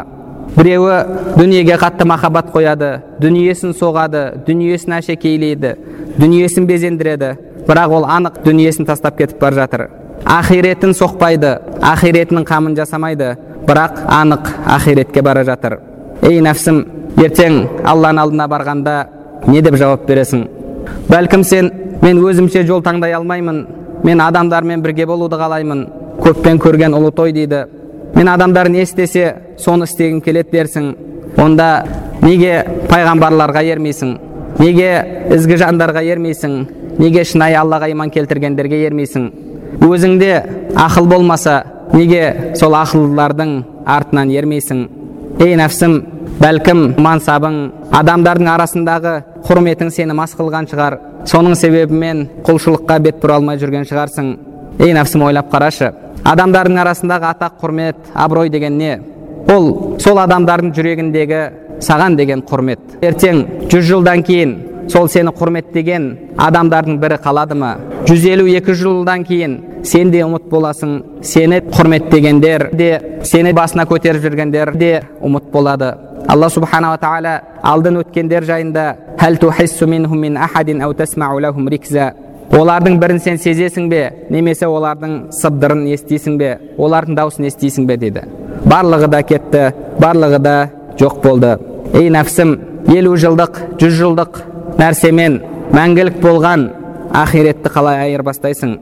[0.56, 5.74] Біреуі дүниеге қатты махаббат қояды дүниесін соғады дүниесін әшекейлейді
[6.18, 7.34] дүниесін безендіреді
[7.68, 9.88] бірақ ол анық дүниесін тастап кетіп бара жатыр.
[10.24, 11.52] Ақиретін соқпайды
[11.84, 13.34] ақиретінің қамын жасамайды
[13.68, 15.78] бірақ анық ақиретке бара жатыр.
[16.22, 16.84] Ей нәпсім
[17.22, 18.96] ертең алланың алдына барғанда
[19.46, 20.46] не деп жауап бересің?
[21.08, 21.70] Бәлкім сен
[22.02, 23.66] мен өзімше жол таңдай алмаймын
[24.04, 25.86] мен адамдармен бірге болуды қалаймын
[26.22, 27.64] көппен көрген ұлы той дейді.
[28.14, 30.88] Мен адамдар не істесе соны істегім келеді дерсің.
[31.38, 31.84] Онда
[32.22, 34.14] неге пайғамбарларға ермейсің?
[34.58, 34.90] Неге
[35.36, 36.54] ізгі жандарға ермейсің?
[36.98, 39.28] Неге шынайы аллаға иман келтіргендерге ермейсің?
[39.84, 40.32] Өзіңде
[40.74, 43.52] ақыл болмаса неге сол ақылдылардың
[43.86, 44.86] артынан ермейсің?
[45.38, 46.00] Ей нәпсім
[46.40, 47.58] бәлкім мансабың
[47.94, 49.14] адамдардың арасындағы
[49.46, 50.98] құрметің сені мас қылған шығар.
[51.28, 54.32] Соның себебімен құлшылыққа бет бұра алмай жүрген шығарсың.
[54.78, 55.92] Ей нәпсім ойлап қарашы.
[56.24, 58.98] Адамдардың арасындағы атақ құрмет абырой деген не?
[59.48, 61.42] Ол сол адамдардың жүрегіндегі
[61.80, 62.98] саған деген құрмет.
[63.02, 64.56] Ертең жүз жылдан кейін
[64.92, 67.76] сол сені құрметтеген адамдардың бірі қалады ма?
[68.08, 71.22] Жүз елу екі жылдан кейін сен де ұмыт боласың.
[71.22, 72.90] Сені құрметтегендер де
[73.24, 75.94] сені басына көтеріп жүргендер де ұмыт болады.
[76.26, 78.86] Алла субханала тағала алдын өткендер жайында
[82.58, 84.02] олардың бірін сен сезесің бе
[84.32, 88.22] немесе олардың сыбдырын естисің бе олардың дауысын естисің бе дейді
[88.64, 89.64] барлығы да кетті
[90.00, 90.54] барлығы да
[91.00, 91.52] жоқ болды
[91.92, 92.54] ей нәпсім
[92.94, 94.40] елу жылдық жүз жылдық
[94.80, 95.40] нәрсемен
[95.76, 96.64] мәңгілік болған
[97.20, 98.78] ақиретті қалай айырбастайсың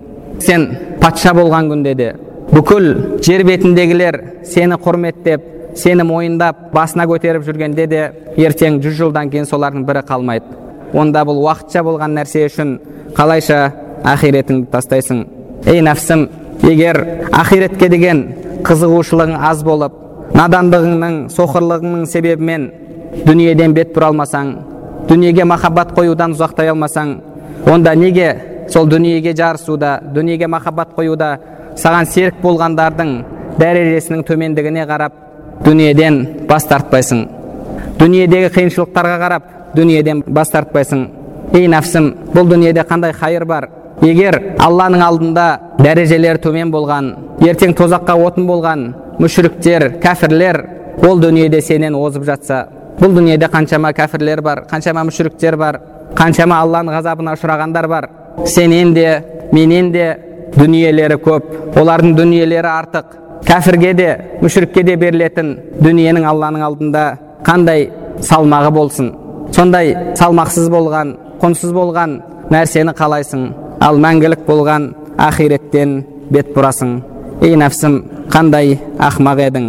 [0.47, 0.69] сен
[1.03, 2.13] патша болған күнде де
[2.53, 8.03] бүкіл жер бетіндегілер сені құрметтеп сені мойындап басына көтеріп жүргенде де
[8.37, 10.57] ертең жүз жылдан кейін солардың бірі қалмайды.
[10.95, 12.79] Онда бұл уақытша болған нәрсе үшін
[13.17, 13.61] қалайша
[14.05, 15.25] ақиретіңді тастайсың?
[15.67, 16.29] Ей нәпсім
[16.65, 17.01] егер
[17.33, 18.23] ақиретке деген
[18.67, 19.95] қызығушылығың аз болып
[20.37, 22.71] надандығыңның соқырлығыңның себебімен
[23.27, 24.53] дүниеден бет бұра алмасаң
[25.11, 27.13] дүниеге махаббат қоюдан ұзақтай алмасаң
[27.73, 28.31] онда неге
[28.73, 31.37] сол дүниеге жарысуда дүниеге махаббат қоюда
[31.79, 33.13] саған серік болғандардың
[33.61, 35.26] дәрежесінің төмендігіне қарап
[35.65, 37.25] дүниеден бас тартпайсың.
[38.01, 41.07] Дүниедегі қиыншылықтарға қарап дүниеден бас тартпайсың.
[41.55, 43.69] Ей нәпсім бұл дүниеде қандай хайыр бар?
[44.03, 45.47] Егер алланың алдында
[45.81, 47.15] дәрежелері төмен болған
[47.47, 48.83] ертең тозаққа отын болған
[49.23, 50.59] мүшіріктер кәфірлер
[51.09, 52.67] ол дүниеде сенен озып жатса
[53.01, 55.81] бұл дүниеде қаншама кәфірлер бар қаншама мүшіріктер бар
[56.17, 58.09] қаншама алланың ғазабына ұшырағандар бар.
[58.47, 60.07] Сенен де менен де
[60.57, 63.07] дүниелері көп олардың дүниелері артық.
[63.47, 64.09] Кәфірге де
[64.43, 67.05] мүшірікке де берілетін дүниенің алланың алдында
[67.47, 67.91] қандай
[68.27, 69.13] салмағы болсын
[69.55, 72.17] сондай салмақсыз болған құнсыз болған
[72.51, 73.43] нәрсені қалайсың?
[73.83, 74.89] Ал мәңгілік болған
[75.21, 75.99] ақиреттен
[76.33, 76.97] бет бұрасың.
[77.45, 77.99] Ей нәпсім
[78.33, 79.67] қандай ақмақ едің?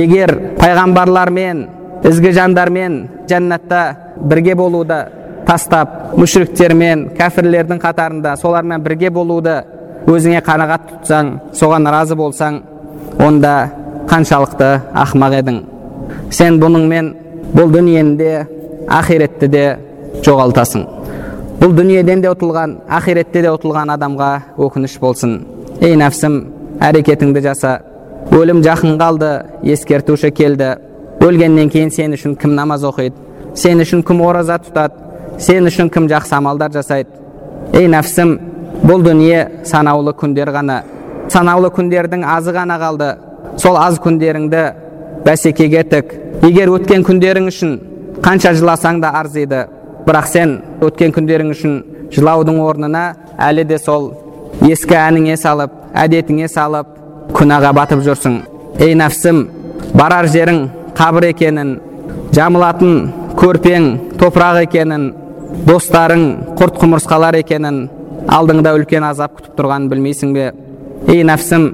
[0.00, 1.66] Егер пайғамбарлармен
[2.08, 3.82] ізгі жандармен жәннатта
[4.22, 5.02] бірге болуды
[5.46, 9.60] тастап мүшіріктермен кәфірлердің қатарында солармен бірге болуды
[10.08, 12.62] өзіңе қанағат тұтсаң соған разы болсаң
[13.18, 13.54] онда
[14.08, 14.70] қаншалықты
[15.04, 15.60] ақмақ едің.
[16.30, 17.12] Сен бұныңмен
[17.52, 18.32] бұл дүниені де
[18.88, 19.64] ақиретті де
[20.24, 20.86] жоғалтасың.
[21.60, 25.40] Бұл дүниеден де ұтылған ақиретте де ұтылған адамға өкініш болсын.
[25.80, 26.38] Ей нәпсім
[26.82, 27.80] әрекетіңді жаса.
[28.32, 30.76] Өлім жақын қалды ескертуші келді.
[31.22, 33.14] Өлгеннен кейін сен үшін кім намаз оқиды?
[33.54, 35.38] Сен үшін кім ораза тұтады?
[35.38, 37.10] Сен үшін кім жақсы амалдар жасайды?
[37.74, 38.38] Ей нәпсім
[38.82, 40.82] бұл дүние санаулы күндер ғана.
[41.32, 43.10] Санаулы күндердің азы ғана қалды.
[43.58, 44.62] Сол аз күндеріңді
[45.26, 46.12] бәсекеге тік.
[46.42, 47.78] Егер өткен күндерің үшін
[48.24, 49.66] қанша жыласаң да арзиды.
[50.06, 51.78] Бірақ сен өткен күндерің үшін
[52.12, 53.04] жылаудың орнына
[53.38, 54.10] әлі де сол
[54.66, 56.98] ескі әніңе салып әдетіңе салып
[57.36, 58.40] күнәға батып жүрсің.
[58.80, 59.46] Ей нәпсім
[59.94, 60.64] барар жерің
[60.98, 61.76] қабір екенін
[62.34, 63.88] жамылатын көрпең
[64.20, 65.08] топырақ екенін
[65.68, 66.26] достарың
[66.58, 67.86] құрт құмырсқалар екенін
[68.32, 70.50] алдыңда үлкен азап күтіп тұрғанын білмейсің бе?
[71.08, 71.68] Ей нәпсім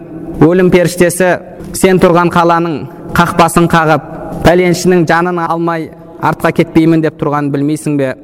[0.44, 1.30] өлім періштесі
[1.76, 2.76] сен тұрған қаланың
[3.16, 4.08] қақпасын қағып
[4.46, 5.90] пәленшінің жанын алмай
[6.22, 8.14] артқа кетпеймін деп тұрғанын білмейсің бе?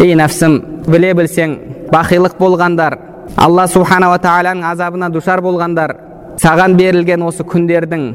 [0.00, 0.56] Ей нәпсім
[0.88, 1.56] біле білсең
[1.92, 2.98] бақилық болғандар
[3.36, 5.96] алла субханала тағаланың азабына душар болғандар
[6.42, 8.08] саған берілген осы күндердің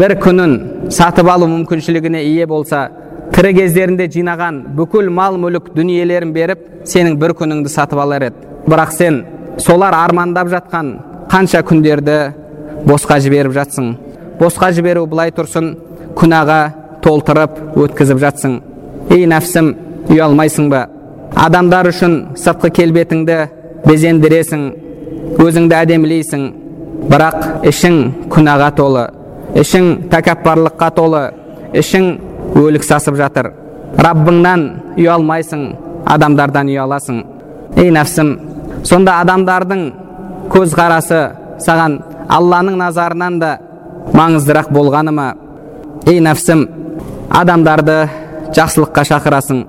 [0.00, 0.56] бір күнін
[0.92, 2.88] сатып алу мүмкіншілігіне ие болса
[3.34, 8.48] тірі кездерінде жинаған бүкіл мал мүлік дүниелерін беріп сенің бір күніңді сатып алар еді.
[8.66, 9.22] Бірақ сен
[9.58, 10.92] солар армандап жатқан
[11.30, 12.16] қанша күндерді
[12.88, 13.92] босқа жіберіп жатсың?
[14.40, 15.68] Босқа жіберу былай тұрсын
[16.18, 16.58] күнәға
[17.04, 18.56] толтырып өткізіп жатсың.
[19.14, 19.68] Ей нәпсім
[20.10, 20.88] ұялмайсың ба?
[21.38, 23.38] Адамдар үшін сыртқы келбетіңді
[23.86, 24.66] безендіресің
[25.44, 26.48] өзіңді әдемілейсің.
[27.10, 27.96] Бірақ ішің
[28.34, 29.06] күнәға толы
[29.60, 31.22] ішің тәкаппарлыққа толы
[31.78, 32.10] ішің
[32.58, 33.52] өлік сасып жатыр.
[34.02, 34.66] Раббыңнан
[34.98, 35.64] ұялмайсың
[36.10, 37.22] адамдардан ұяласың
[37.78, 38.36] ей нәпсім
[38.82, 39.90] сонда адамдардың
[40.50, 41.20] көзқарасы
[41.66, 43.52] саған алланың назарынан да
[44.14, 45.28] маңыздырақ болғаны ма
[46.06, 46.66] ей нәпсім
[47.30, 47.96] адамдарды
[48.56, 49.60] жақсылыққа шақырасың.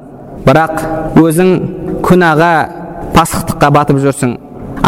[0.46, 0.80] Бірақ
[1.22, 1.50] өзің
[2.06, 2.54] күнәға
[3.16, 4.38] пасықтыққа батып жүрсің.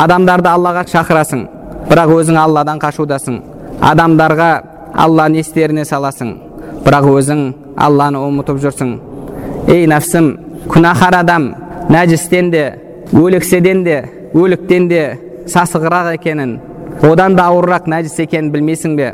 [0.03, 1.43] Адамдарды аллаға шақырасың.
[1.89, 3.41] Бірақ өзің алладан қашудасың.
[3.81, 4.49] Адамдарға
[5.05, 6.33] алланы естеріне саласың.
[6.85, 7.43] Бірақ өзің
[7.77, 8.95] алланы ұмытып жүрсің.
[9.67, 10.31] Ей нәпсім
[10.73, 11.51] күнәһар адам
[11.93, 12.63] нәжістен де
[13.13, 13.99] өлекседен де
[14.33, 15.03] өліктен де
[15.49, 16.57] сасығырақ екенін
[17.03, 19.13] одан да ауырырақ нәжіс екенін білмейсің бе?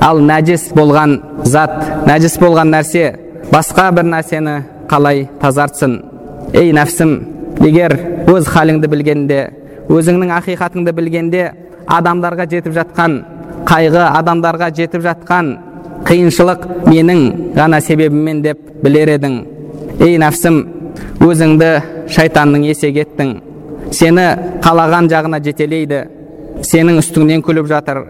[0.00, 1.72] Ал нәжіс болған зат
[2.06, 3.06] нәжіс болған нәрсе
[3.52, 4.56] басқа бір нәрсені
[4.90, 5.96] қалай тазартсын?
[6.54, 7.16] Ей нәпсім
[7.64, 7.96] егер
[8.30, 9.40] өз халіңді білгенде
[9.90, 11.48] өзіңнің ақиқатыңды білгенде
[11.86, 13.18] адамдарға жетіп жатқан
[13.66, 15.52] қайғы адамдарға жетіп жатқан
[16.06, 17.20] қиыншылық менің
[17.56, 19.36] ғана себебіммен деп білер едің.
[20.02, 20.60] Ей нәпсім
[21.24, 21.70] өзіңді
[22.12, 23.36] шайтанның есеге еттің.
[23.92, 24.26] Сені
[24.64, 26.02] қалаған жағына жетелейді.
[26.64, 28.04] Сенің үстіңнен күліп жатыр.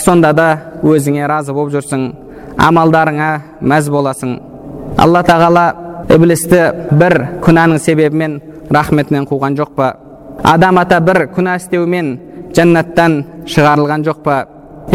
[0.00, 0.48] Сонда да
[0.82, 2.06] өзіңе разы болып жүрсің.
[2.60, 4.38] Амалдарыңа мәз боласың.
[4.98, 5.66] Алла тағала
[6.10, 8.40] іблісті бір күнәнің себебімен
[8.70, 9.90] рахметінен қуған жоқ па?
[10.44, 12.10] Адам ата бір күнә істеумен
[12.56, 14.40] жәннаттан шығарылған жоқ па?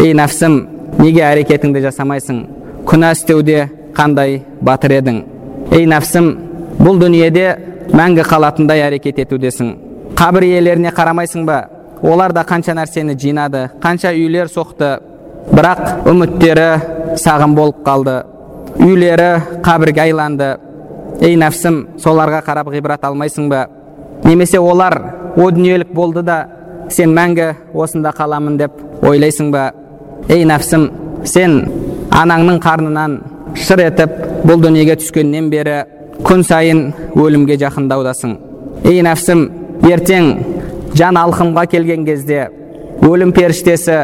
[0.02, 0.58] Ей нәпсім
[0.98, 2.42] неге әрекетіңді жасамайсың?
[2.86, 5.22] Күнә істеуде қандай батыр едің?
[5.72, 6.30] Ей нәпсім
[6.82, 7.48] бұл дүниеде
[7.94, 9.85] мәңгі қалатындай әрекет етудесің.
[10.14, 11.64] Қабір иелеріне қарамайсың ба?
[12.02, 14.98] Олар да қанша нәрсені жинады қанша үйлер соқты.
[15.50, 18.22] Бірақ үміттері сағым болып қалды.
[18.82, 20.56] Үйлері қабірге айланды.
[21.20, 23.66] Ей нәпсім соларға қарап ғибрат алмайсың ба?
[24.24, 24.98] Немесе олар
[25.36, 26.46] о дүниелік болды да
[26.90, 29.70] сен мәңгі осында қаламын деп ойлайсың ба?
[30.28, 30.90] Ей нәпсім
[31.24, 31.62] сен
[32.10, 33.20] анаңның қарнынан
[33.56, 34.12] шыр етіп
[34.46, 35.78] бұл дүниеге түскеннен бері
[36.26, 38.36] күн сайын өлімге жақындаудасың.
[38.84, 39.46] Ей нәпсім
[39.90, 40.30] ертең
[40.96, 42.48] жан алқымға келген кезде
[43.04, 43.98] өлім періштесі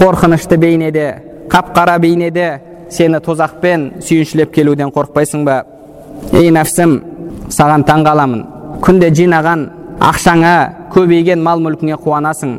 [0.00, 1.06] қорқынышты бейнеде
[1.50, 5.62] қап қара бейнеде сені тозақпен сүйіншілеп келуден қорықпайсың ба?
[6.32, 6.96] Ей нәпсім
[7.52, 8.44] саған таң қаламын.
[8.84, 9.66] Күнде жинаған
[10.10, 10.54] ақшаңа
[10.94, 12.56] көбейген мал мүлкіңе қуанасың.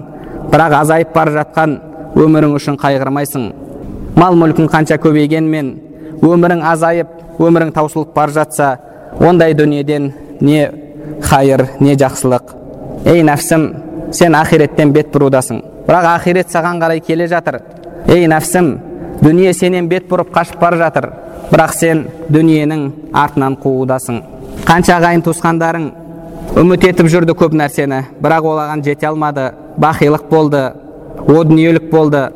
[0.51, 1.77] Бірақ азайып бара жатқан
[2.19, 3.49] өмірің үшін қайғырмайсың.
[4.15, 5.73] Мал мүлкің қанша көбейгенмен
[6.21, 8.77] өмірің азайып өмірің таусылып бара жатса
[9.19, 10.69] ондай дүниеден не
[11.21, 12.53] хайыр не жақсылық
[13.05, 13.67] ей нәпсім
[14.13, 17.61] сен ақиреттен бет бұрудасың бірақ ақирет саған қарай келе жатыр
[18.07, 18.71] ей нәпсім
[19.21, 21.09] дүние сенен бет бұрып қашып бара жатыр
[21.51, 24.21] бірақ сен дүниенің артынан қуудасың
[24.67, 25.89] қанша ағайын туысқандарың
[26.61, 30.63] үміт етіп жүрді көп нәрсені бірақ олаған жете алмады бақилық болды
[31.27, 32.27] о дүниелік болды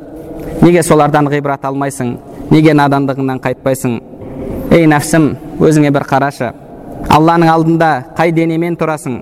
[0.62, 2.15] неге солардан ғибрат алмайсың
[2.51, 3.97] неге надандығыңнан қайтпайсың
[4.71, 6.51] ей нәпсім өзіңе бір қарашы
[7.13, 9.20] алланың алдында қай денемен тұрасың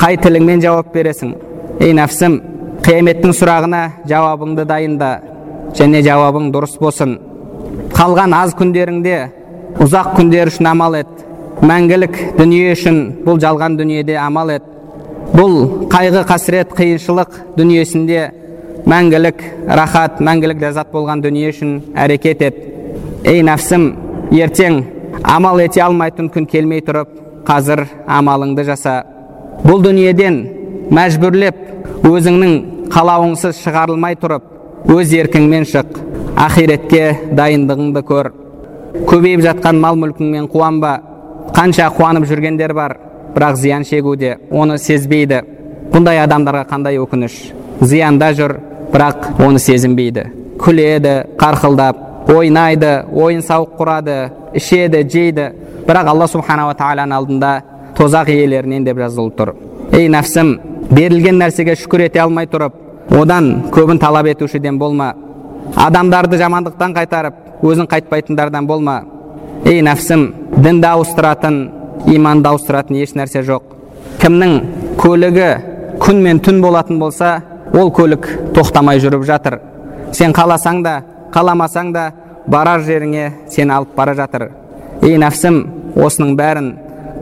[0.00, 1.34] қай тіліңмен жауап бересің
[1.80, 2.38] ей нәпсім
[2.86, 5.10] қияметтің сұрағына жауабыңды дайында
[5.78, 7.18] және жауабың дұрыс болсын
[7.96, 9.18] қалған аз күндеріңде
[9.84, 11.10] ұзақ күндер үшін амал ет
[11.60, 14.66] мәңгілік дүние үшін бұл жалған дүниеде амал ет
[15.34, 18.28] бұл қайғы қасірет қиыншылық дүниесінде
[18.88, 19.42] мәңгілік
[19.80, 22.62] рахат мәңгілік ләззат болған дүние үшін әрекет ет
[23.26, 23.90] ей нәпсім
[24.38, 24.80] ертең
[25.22, 27.10] амал ете алмайтын күн келмей тұрып
[27.48, 29.02] қазір амалыңды жаса.
[29.64, 30.38] Бұл дүниеден
[30.94, 32.54] мәжбүрлеп өзіңнің
[32.92, 35.98] қалауыңсыз шығарылмай тұрып өз еркіңмен шық
[36.38, 38.32] ақиретке дайындығыңды көр.
[39.08, 40.94] Көбейіп жатқан мал мүлкіңмен қуанба
[41.56, 42.96] қанша қуанып жүргендер бар
[43.34, 45.42] бірақ зиян шегуде оны сезбейді.
[45.92, 47.36] Бұндай адамдарға қандай өкініш?
[47.80, 48.58] Зиянда жүр
[48.92, 50.24] бірақ оны сезінбейді.
[50.58, 54.16] Күледі қарқылдап ойнайды ойын сауық құрады
[54.54, 55.50] ішеді жейді.
[55.86, 57.52] Бірақ алла субханала тағаланың алдында
[57.96, 59.54] тозақ иелерінен деп жазылып тұр.
[59.92, 60.58] Ей нәпсім
[60.90, 62.74] берілген нәрсеге шүкір ете алмай тұрып
[63.16, 65.14] одан көбін талап етушіден болма.
[65.76, 69.02] Адамдарды жамандықтан қайтарып өзің қайтпайтындардан болма.
[69.64, 71.58] Ей нәпсім дінді ауыстыратын
[72.06, 73.74] иманды ауыстыратын еш нәрсе жоқ.
[74.22, 74.54] Кімнің
[75.00, 75.50] көлігі
[76.02, 77.40] күн мен түн болатын болса
[77.74, 79.58] ол көлік тоқтамай жүріп жатыр.
[80.12, 81.02] Сен қаласаң да
[81.34, 82.10] қаламасаң да
[82.48, 84.48] барар жеріңе сені алып бара жатыр.
[85.02, 85.60] Ей нәпсім
[85.96, 86.72] осының бәрін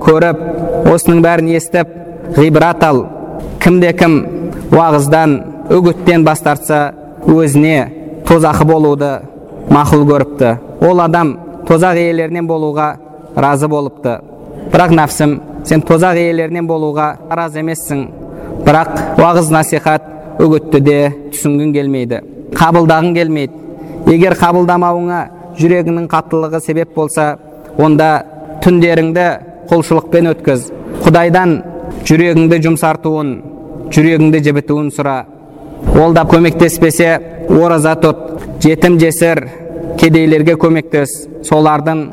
[0.03, 0.43] көріп
[0.93, 1.91] осының бәрін естіп
[2.37, 3.05] ғибрат ал.
[3.63, 4.19] Кімде кім
[4.71, 5.37] уағыздан
[5.75, 6.93] үгіттен бас тартса
[7.27, 9.11] өзіне тозақы болуды
[9.73, 10.55] мақұл көріпті.
[10.87, 11.37] Ол адам
[11.67, 12.95] тозақ иелерінен болуға
[13.37, 14.21] разы болыпты.
[14.73, 18.07] Бірақ нәпсім сен тозақ иелерінен болуға разы емессің.
[18.67, 20.07] Бірақ уағыз насихат
[20.43, 20.99] үгітті де
[21.33, 22.23] түсінгің келмейді.
[22.57, 23.66] Қабылдағың келмейді.
[24.07, 25.21] Егер қабылдамауыңа
[25.59, 27.37] жүрегіңнің қаттылығы себеп болса
[27.79, 28.11] онда
[28.65, 29.27] түндеріңді
[29.71, 30.69] құлшылықпен өткіз.
[31.05, 31.55] Құдайдан
[32.07, 33.33] жүрегіңді жұмсартуын
[33.95, 35.17] жүрегіңді жібітуін сұра.
[36.01, 37.17] Ол да көмектеспесе
[37.51, 38.23] ораза тұт.
[38.63, 39.43] Жетім жесір
[40.01, 41.27] кедейлерге көмектес.
[41.47, 42.07] Солардың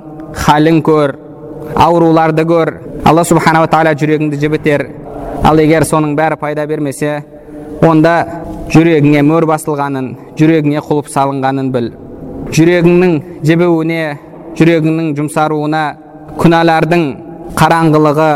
[0.46, 1.16] халін көр
[1.76, 2.74] ауруларды көр.
[3.06, 4.88] Алла субханала тағала жүрегіңді жібітер.
[5.44, 7.18] Ал егер соның бәрі пайда бермесе
[7.84, 8.14] онда
[8.72, 11.92] жүрегіңе мөр басылғанын жүрегіңе құлып салынғанын біл.
[12.54, 13.14] Жүрегіңнің
[13.48, 14.02] жібуіне
[14.60, 15.84] жүрегіңнің жұмсаруына
[16.40, 17.04] күнәлардың
[17.60, 18.32] қараңғылығы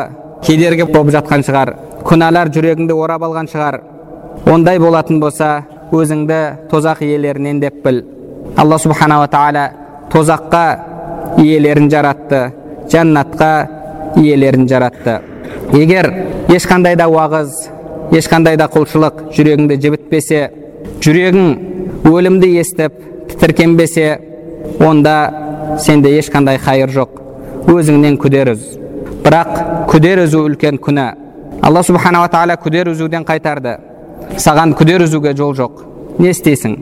[0.45, 1.73] кедергі болып жатқан шығар.
[2.07, 3.81] Күнәлар жүрегіңді орап алған шығар.
[4.47, 8.03] Ондай болатын болса өзіңді тозақ иелерінен деп біл.
[8.57, 9.65] Алла субханала тағала
[10.11, 10.63] тозаққа
[11.41, 12.51] иелерін жаратты
[12.91, 13.49] жәннатқа
[14.17, 15.19] иелерін жаратты.
[15.73, 16.09] Егер
[16.49, 17.67] ешқандай да уағыз
[18.15, 20.41] ешқандай да құлшылық жүрегіңді жібітпесе
[21.03, 21.49] жүрегің
[22.05, 22.93] өлімді естіп
[23.31, 24.07] тітіркенбесе
[24.79, 25.15] онда
[25.79, 27.21] сенде ешқандай хайыр жоқ.
[27.67, 28.65] Өзіңнен күдер үз
[29.25, 31.07] бірақ күдер үзу үлкен күнә.
[31.61, 33.77] Алла субханала тағала күдер үзуден қайтарды.
[34.37, 35.83] Саған күдер үзуге жол жоқ.
[36.19, 36.77] Не істейсің?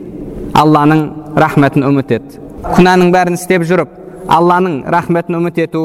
[0.54, 2.36] Алланың рахметін үміт ет.
[2.74, 5.82] Күнәнің бәрін істеп жүріп алланың рахметін үміт ету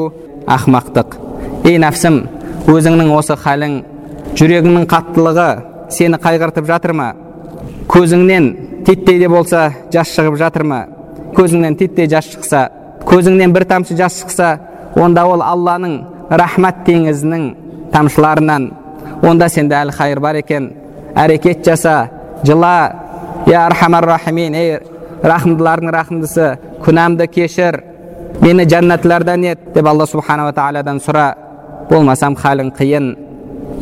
[0.50, 1.14] ақымақтық
[1.68, 2.16] ей нәпсім
[2.70, 3.76] өзіңнің осы халің
[4.38, 5.48] жүрегіңнің қаттылығы
[5.94, 7.12] сені қайғыртып жатыр ма?
[7.92, 8.48] Көзіңнен
[8.86, 10.84] титтей де болса жас шығып жатыр ма
[11.36, 12.68] көзіңнен титтей жас шықса
[13.06, 14.58] көзіңнен бір тамшы жас шықса
[14.96, 17.44] онда ол алланың рахмат теңізінің
[17.92, 18.70] тамшыларынан.
[19.22, 20.72] Онда сенде әлі хайыр бар екен.
[21.14, 22.08] Әрекет жаса
[22.44, 22.92] жыла
[23.46, 24.78] я архамар рахимин ей
[25.22, 26.48] рахымдылардың рахымдысы
[26.84, 27.82] күнәмді кешір
[28.40, 31.34] мені жәннатлардан ет деп алла субханала тағаладан сұра.
[31.90, 33.12] Болмасам халің қиын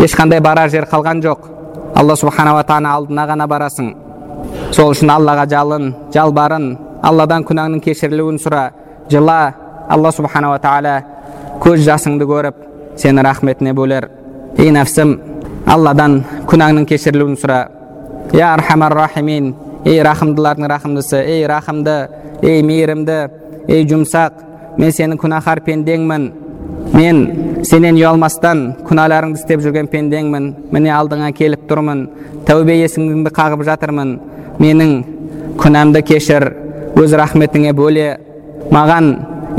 [0.03, 1.47] ешқандай барар жер қалған жоқ.
[1.95, 3.95] Алла субханала тағала алдына ғана барасың
[4.75, 6.67] сол үшін аллаға жалын жалбарын
[7.03, 8.71] алладан күнәңнің кешірілуін сұра.
[9.11, 9.39] Жыла
[9.89, 10.95] алла субханала тағала
[11.63, 12.63] көз жасыңды көріп
[13.01, 14.09] сені рахметіне бөлер.
[14.59, 15.17] Ей нәпсім
[15.67, 17.61] алладан күнәңнің кешірілуін сұра.
[18.33, 21.97] Я архамар рахимин ей рахымдылардың рахымдысы ей рахымды
[22.43, 23.19] ей мейірімді
[23.69, 24.45] ей жұмсақ
[24.79, 26.31] мен сенің күнәһар пендеңмін
[26.95, 27.19] мен
[27.65, 30.47] сенен ұялмастан күнәларыңды істеп жүрген пендеңмін.
[30.73, 32.07] Міне алдыңа келіп тұрмын.
[32.49, 34.15] Тәубе есігіңді қағып жатырмын.
[34.61, 34.93] Менің
[35.61, 36.47] күнәмді кешір
[37.01, 38.09] өз рахметіңе бөле
[38.75, 39.11] маған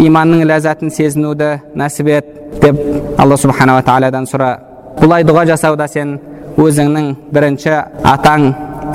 [0.02, 2.28] иманның ләззатын сезінуді нәсіп ет
[2.62, 2.80] деп
[3.22, 4.52] алла субханала тағаладан сұра
[5.00, 6.18] бұлай дұға жасауда сен
[6.62, 7.74] өзіңнің бірінші
[8.14, 8.48] атаң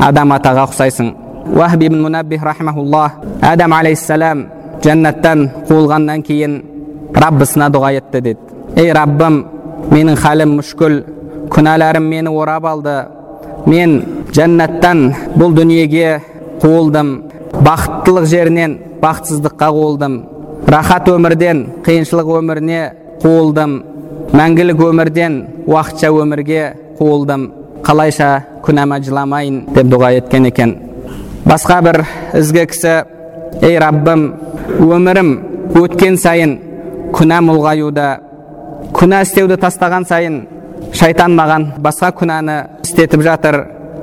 [0.06, 1.12] адам атаға ұқсайсың
[3.50, 4.46] адам алейхисалам
[4.84, 6.56] жәннаттан қуылғаннан кейін
[7.16, 9.42] раббысына дұға етті деді ей раббым
[9.90, 10.98] менің халім мүшкіл
[11.52, 12.96] күнәларым мені орап алды
[13.66, 13.96] мен
[14.34, 15.02] жәннаттан
[15.36, 16.20] бұл дүниеге
[16.62, 17.10] қуылдым.
[17.56, 20.16] Бақыттылық жерінен бақытсыздыққа қуылдым.
[20.66, 22.80] Рахат өмірден қиыншылық өміріне
[23.22, 23.76] қуылдым.
[24.36, 26.62] Мәңгілік өмірден уақытша өмірге
[26.98, 27.50] қуылдым.
[27.86, 28.30] Қалайша
[28.66, 30.76] күнәма жыламайын деп дұға еткен екен.
[31.46, 32.02] Басқа бір
[32.34, 32.94] ізгі кісі
[33.62, 34.26] ей раббым
[34.82, 35.30] өмірім
[35.78, 36.56] өткен сайын
[37.14, 38.06] күнәм ұлғаюда
[38.96, 40.40] күнә істеуді тастаған сайын
[40.96, 43.58] шайтан маған басқа күнәні істетіп жатыр.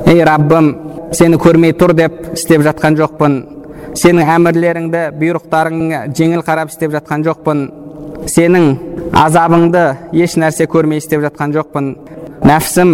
[0.06, 0.68] Ей раббым
[1.16, 3.38] сені көрмей тұр деп істеп жатқан жоқпын.
[3.98, 7.64] Сенің әмірлеріңді бұйрықтарыңа жеңіл қарап істеп жатқан жоқпын.
[8.30, 8.70] Сенің
[9.24, 11.90] азабыңды еш нәрсе көрмей істеп жатқан жоқпын.
[12.46, 12.94] Нәпсім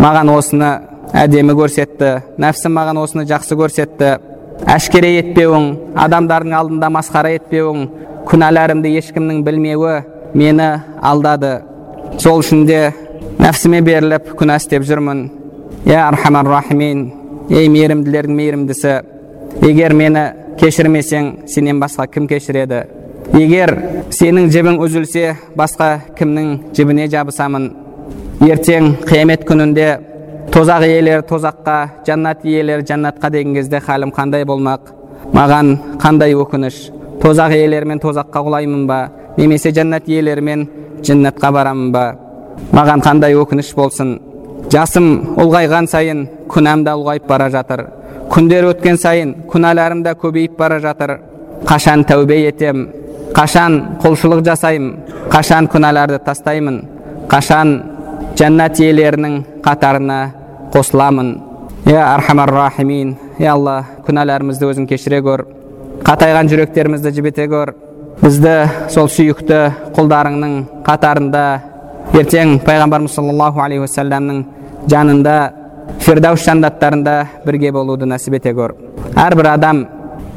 [0.00, 0.70] маған осыны
[1.16, 2.12] әдемі көрсетті.
[2.40, 4.14] Нәпсім маған осыны жақсы көрсетті.
[4.68, 7.86] Әшкере етпеуің адамдардың алдында масқара етпеуің
[8.28, 10.00] күнәларымды ешкімнің білмеуі
[10.34, 11.60] мені алдады.
[12.18, 12.80] Сол үшін де
[13.40, 15.20] нәпсіме беріліп күнә істеп жүрмін
[15.88, 17.06] я архамар рахимин
[17.48, 18.92] ей мейірімділердің мейірімдісі
[19.64, 20.24] егер мені
[20.60, 22.82] кешірмесең сенен басқа кім кешіреді
[23.40, 23.72] егер
[24.12, 25.24] сенің жібің үзілсе
[25.56, 25.88] басқа
[26.20, 27.70] кімнің жібіне жабысамын
[28.44, 29.88] ертең қиямет күнінде
[30.52, 34.92] тозақ иелері тозаққа жәннат иелері жәннатқа деген кезде халім қандай болмақ
[35.32, 36.90] маған қандай өкініш
[37.24, 39.06] тозақ иелерімен тозаққа құлаймын ба
[39.38, 40.68] немесе жәннат иелерімен
[41.00, 42.10] жәннатқа барамын ба
[42.72, 44.18] маған қандай өкініш болсын.
[44.70, 47.86] Жасым ұлғайған сайын күнәм да ұлғайып бара жатыр.
[48.30, 51.18] Күндер өткен сайын күнәларым да көбейіп бара жатыр.
[51.66, 52.88] Қашан тәубе етем?
[53.34, 56.82] Қашан құлшылық жасаймын қашан күнәларды тастаймын?
[57.30, 57.76] Қашан
[58.38, 60.20] жәннат иелерінің қатарына
[60.74, 61.38] қосыламын?
[61.86, 65.46] Я архамар рахимин я алла күнәларымызды өзің кешіре көр
[66.04, 67.72] қатайған жүректерімізді жібіте көр
[68.20, 68.52] бізді
[68.92, 69.60] сол сүйікті
[69.96, 71.44] құлдарыңның қатарында
[72.10, 74.40] ертең пайғамбарымыз саллаллаху алейхи уассаламның
[74.90, 75.34] жанында
[76.02, 78.74] фирдаус жәннаттарында бірге болуды нәсіп ете көр
[79.14, 79.84] әрбір адам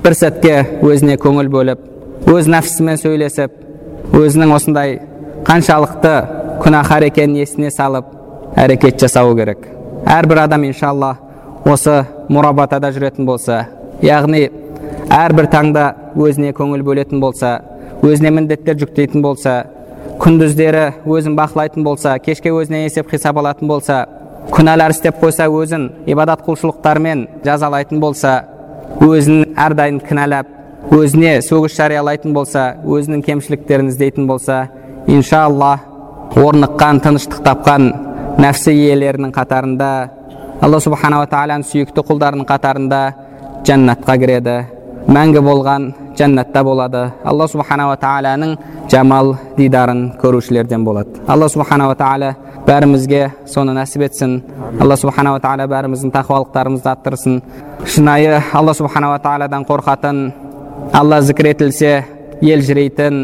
[0.03, 0.53] бір сәтке
[0.85, 3.57] өзіне көңіл бөліп өз нәпсісімен сөйлесіп
[4.21, 4.99] өзінің осындай
[5.49, 6.13] қаншалықты
[6.61, 8.13] күнәһар екенін есіне салып
[8.53, 9.65] әрекет жасауы керек
[10.05, 11.15] әрбір адам иншалла
[11.65, 13.63] осы мұрабатада жүретін болса
[14.05, 14.45] яғни
[15.09, 15.89] әрбір таңда
[16.21, 17.55] өзіне көңіл бөлетін болса
[18.05, 19.63] өзіне міндеттер жүктейтін болса
[20.21, 24.03] күндіздері өзін бақылайтын болса кешке өзіне есеп қисап алатын болса
[24.53, 28.33] күнәлар істеп қойса өзін ибадат құлшылықтармен жазалайтын болса
[29.01, 34.67] өзін әрдайым кінәлап өзіне сөгіс жариялайтын болса өзінің кемшіліктерін іздейтін болса
[35.07, 35.77] иншалла
[36.37, 37.89] орныққан тыныштық тапқан
[38.43, 39.89] нәпсі иелерінің қатарында
[40.63, 43.01] алла субханала тағаланың сүйікті құлдарының қатарында
[43.67, 44.55] жәннатқа кіреді.
[45.07, 48.55] Мәңгі болған жәннатта болады алла субханала тағаланың
[48.91, 52.33] жамал дидарын көрушілерден болады алла субханала тағала
[52.67, 54.35] бәрімізге соны нәсіп етсін
[54.81, 57.41] алла субханала тағала бәріміздің тақуалықтарымызды арттырсын
[57.85, 60.21] шынайы алла субханала тағаладан қорқатын
[60.93, 61.93] алла зікір етілсе
[62.41, 63.19] елжірейтін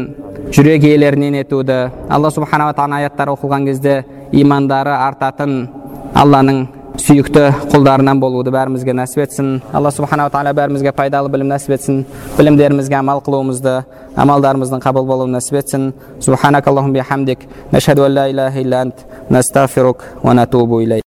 [0.50, 1.78] жүрек иелерінен етуді
[2.10, 4.00] алла субханала тағала аяттары оқылған кезде
[4.32, 5.68] имандары артатын
[6.14, 6.66] алланың
[6.98, 12.00] сүйікті құлдарынан болуды бәрімізге нәсіп етсін алла субханала тағала бәрімізге пайдалы білім нәсіп етсін
[12.38, 13.76] білімдерімізге амал қылуымызды
[14.18, 16.66] амалдарымыздың қабыл болуын нәсіп етсін субханак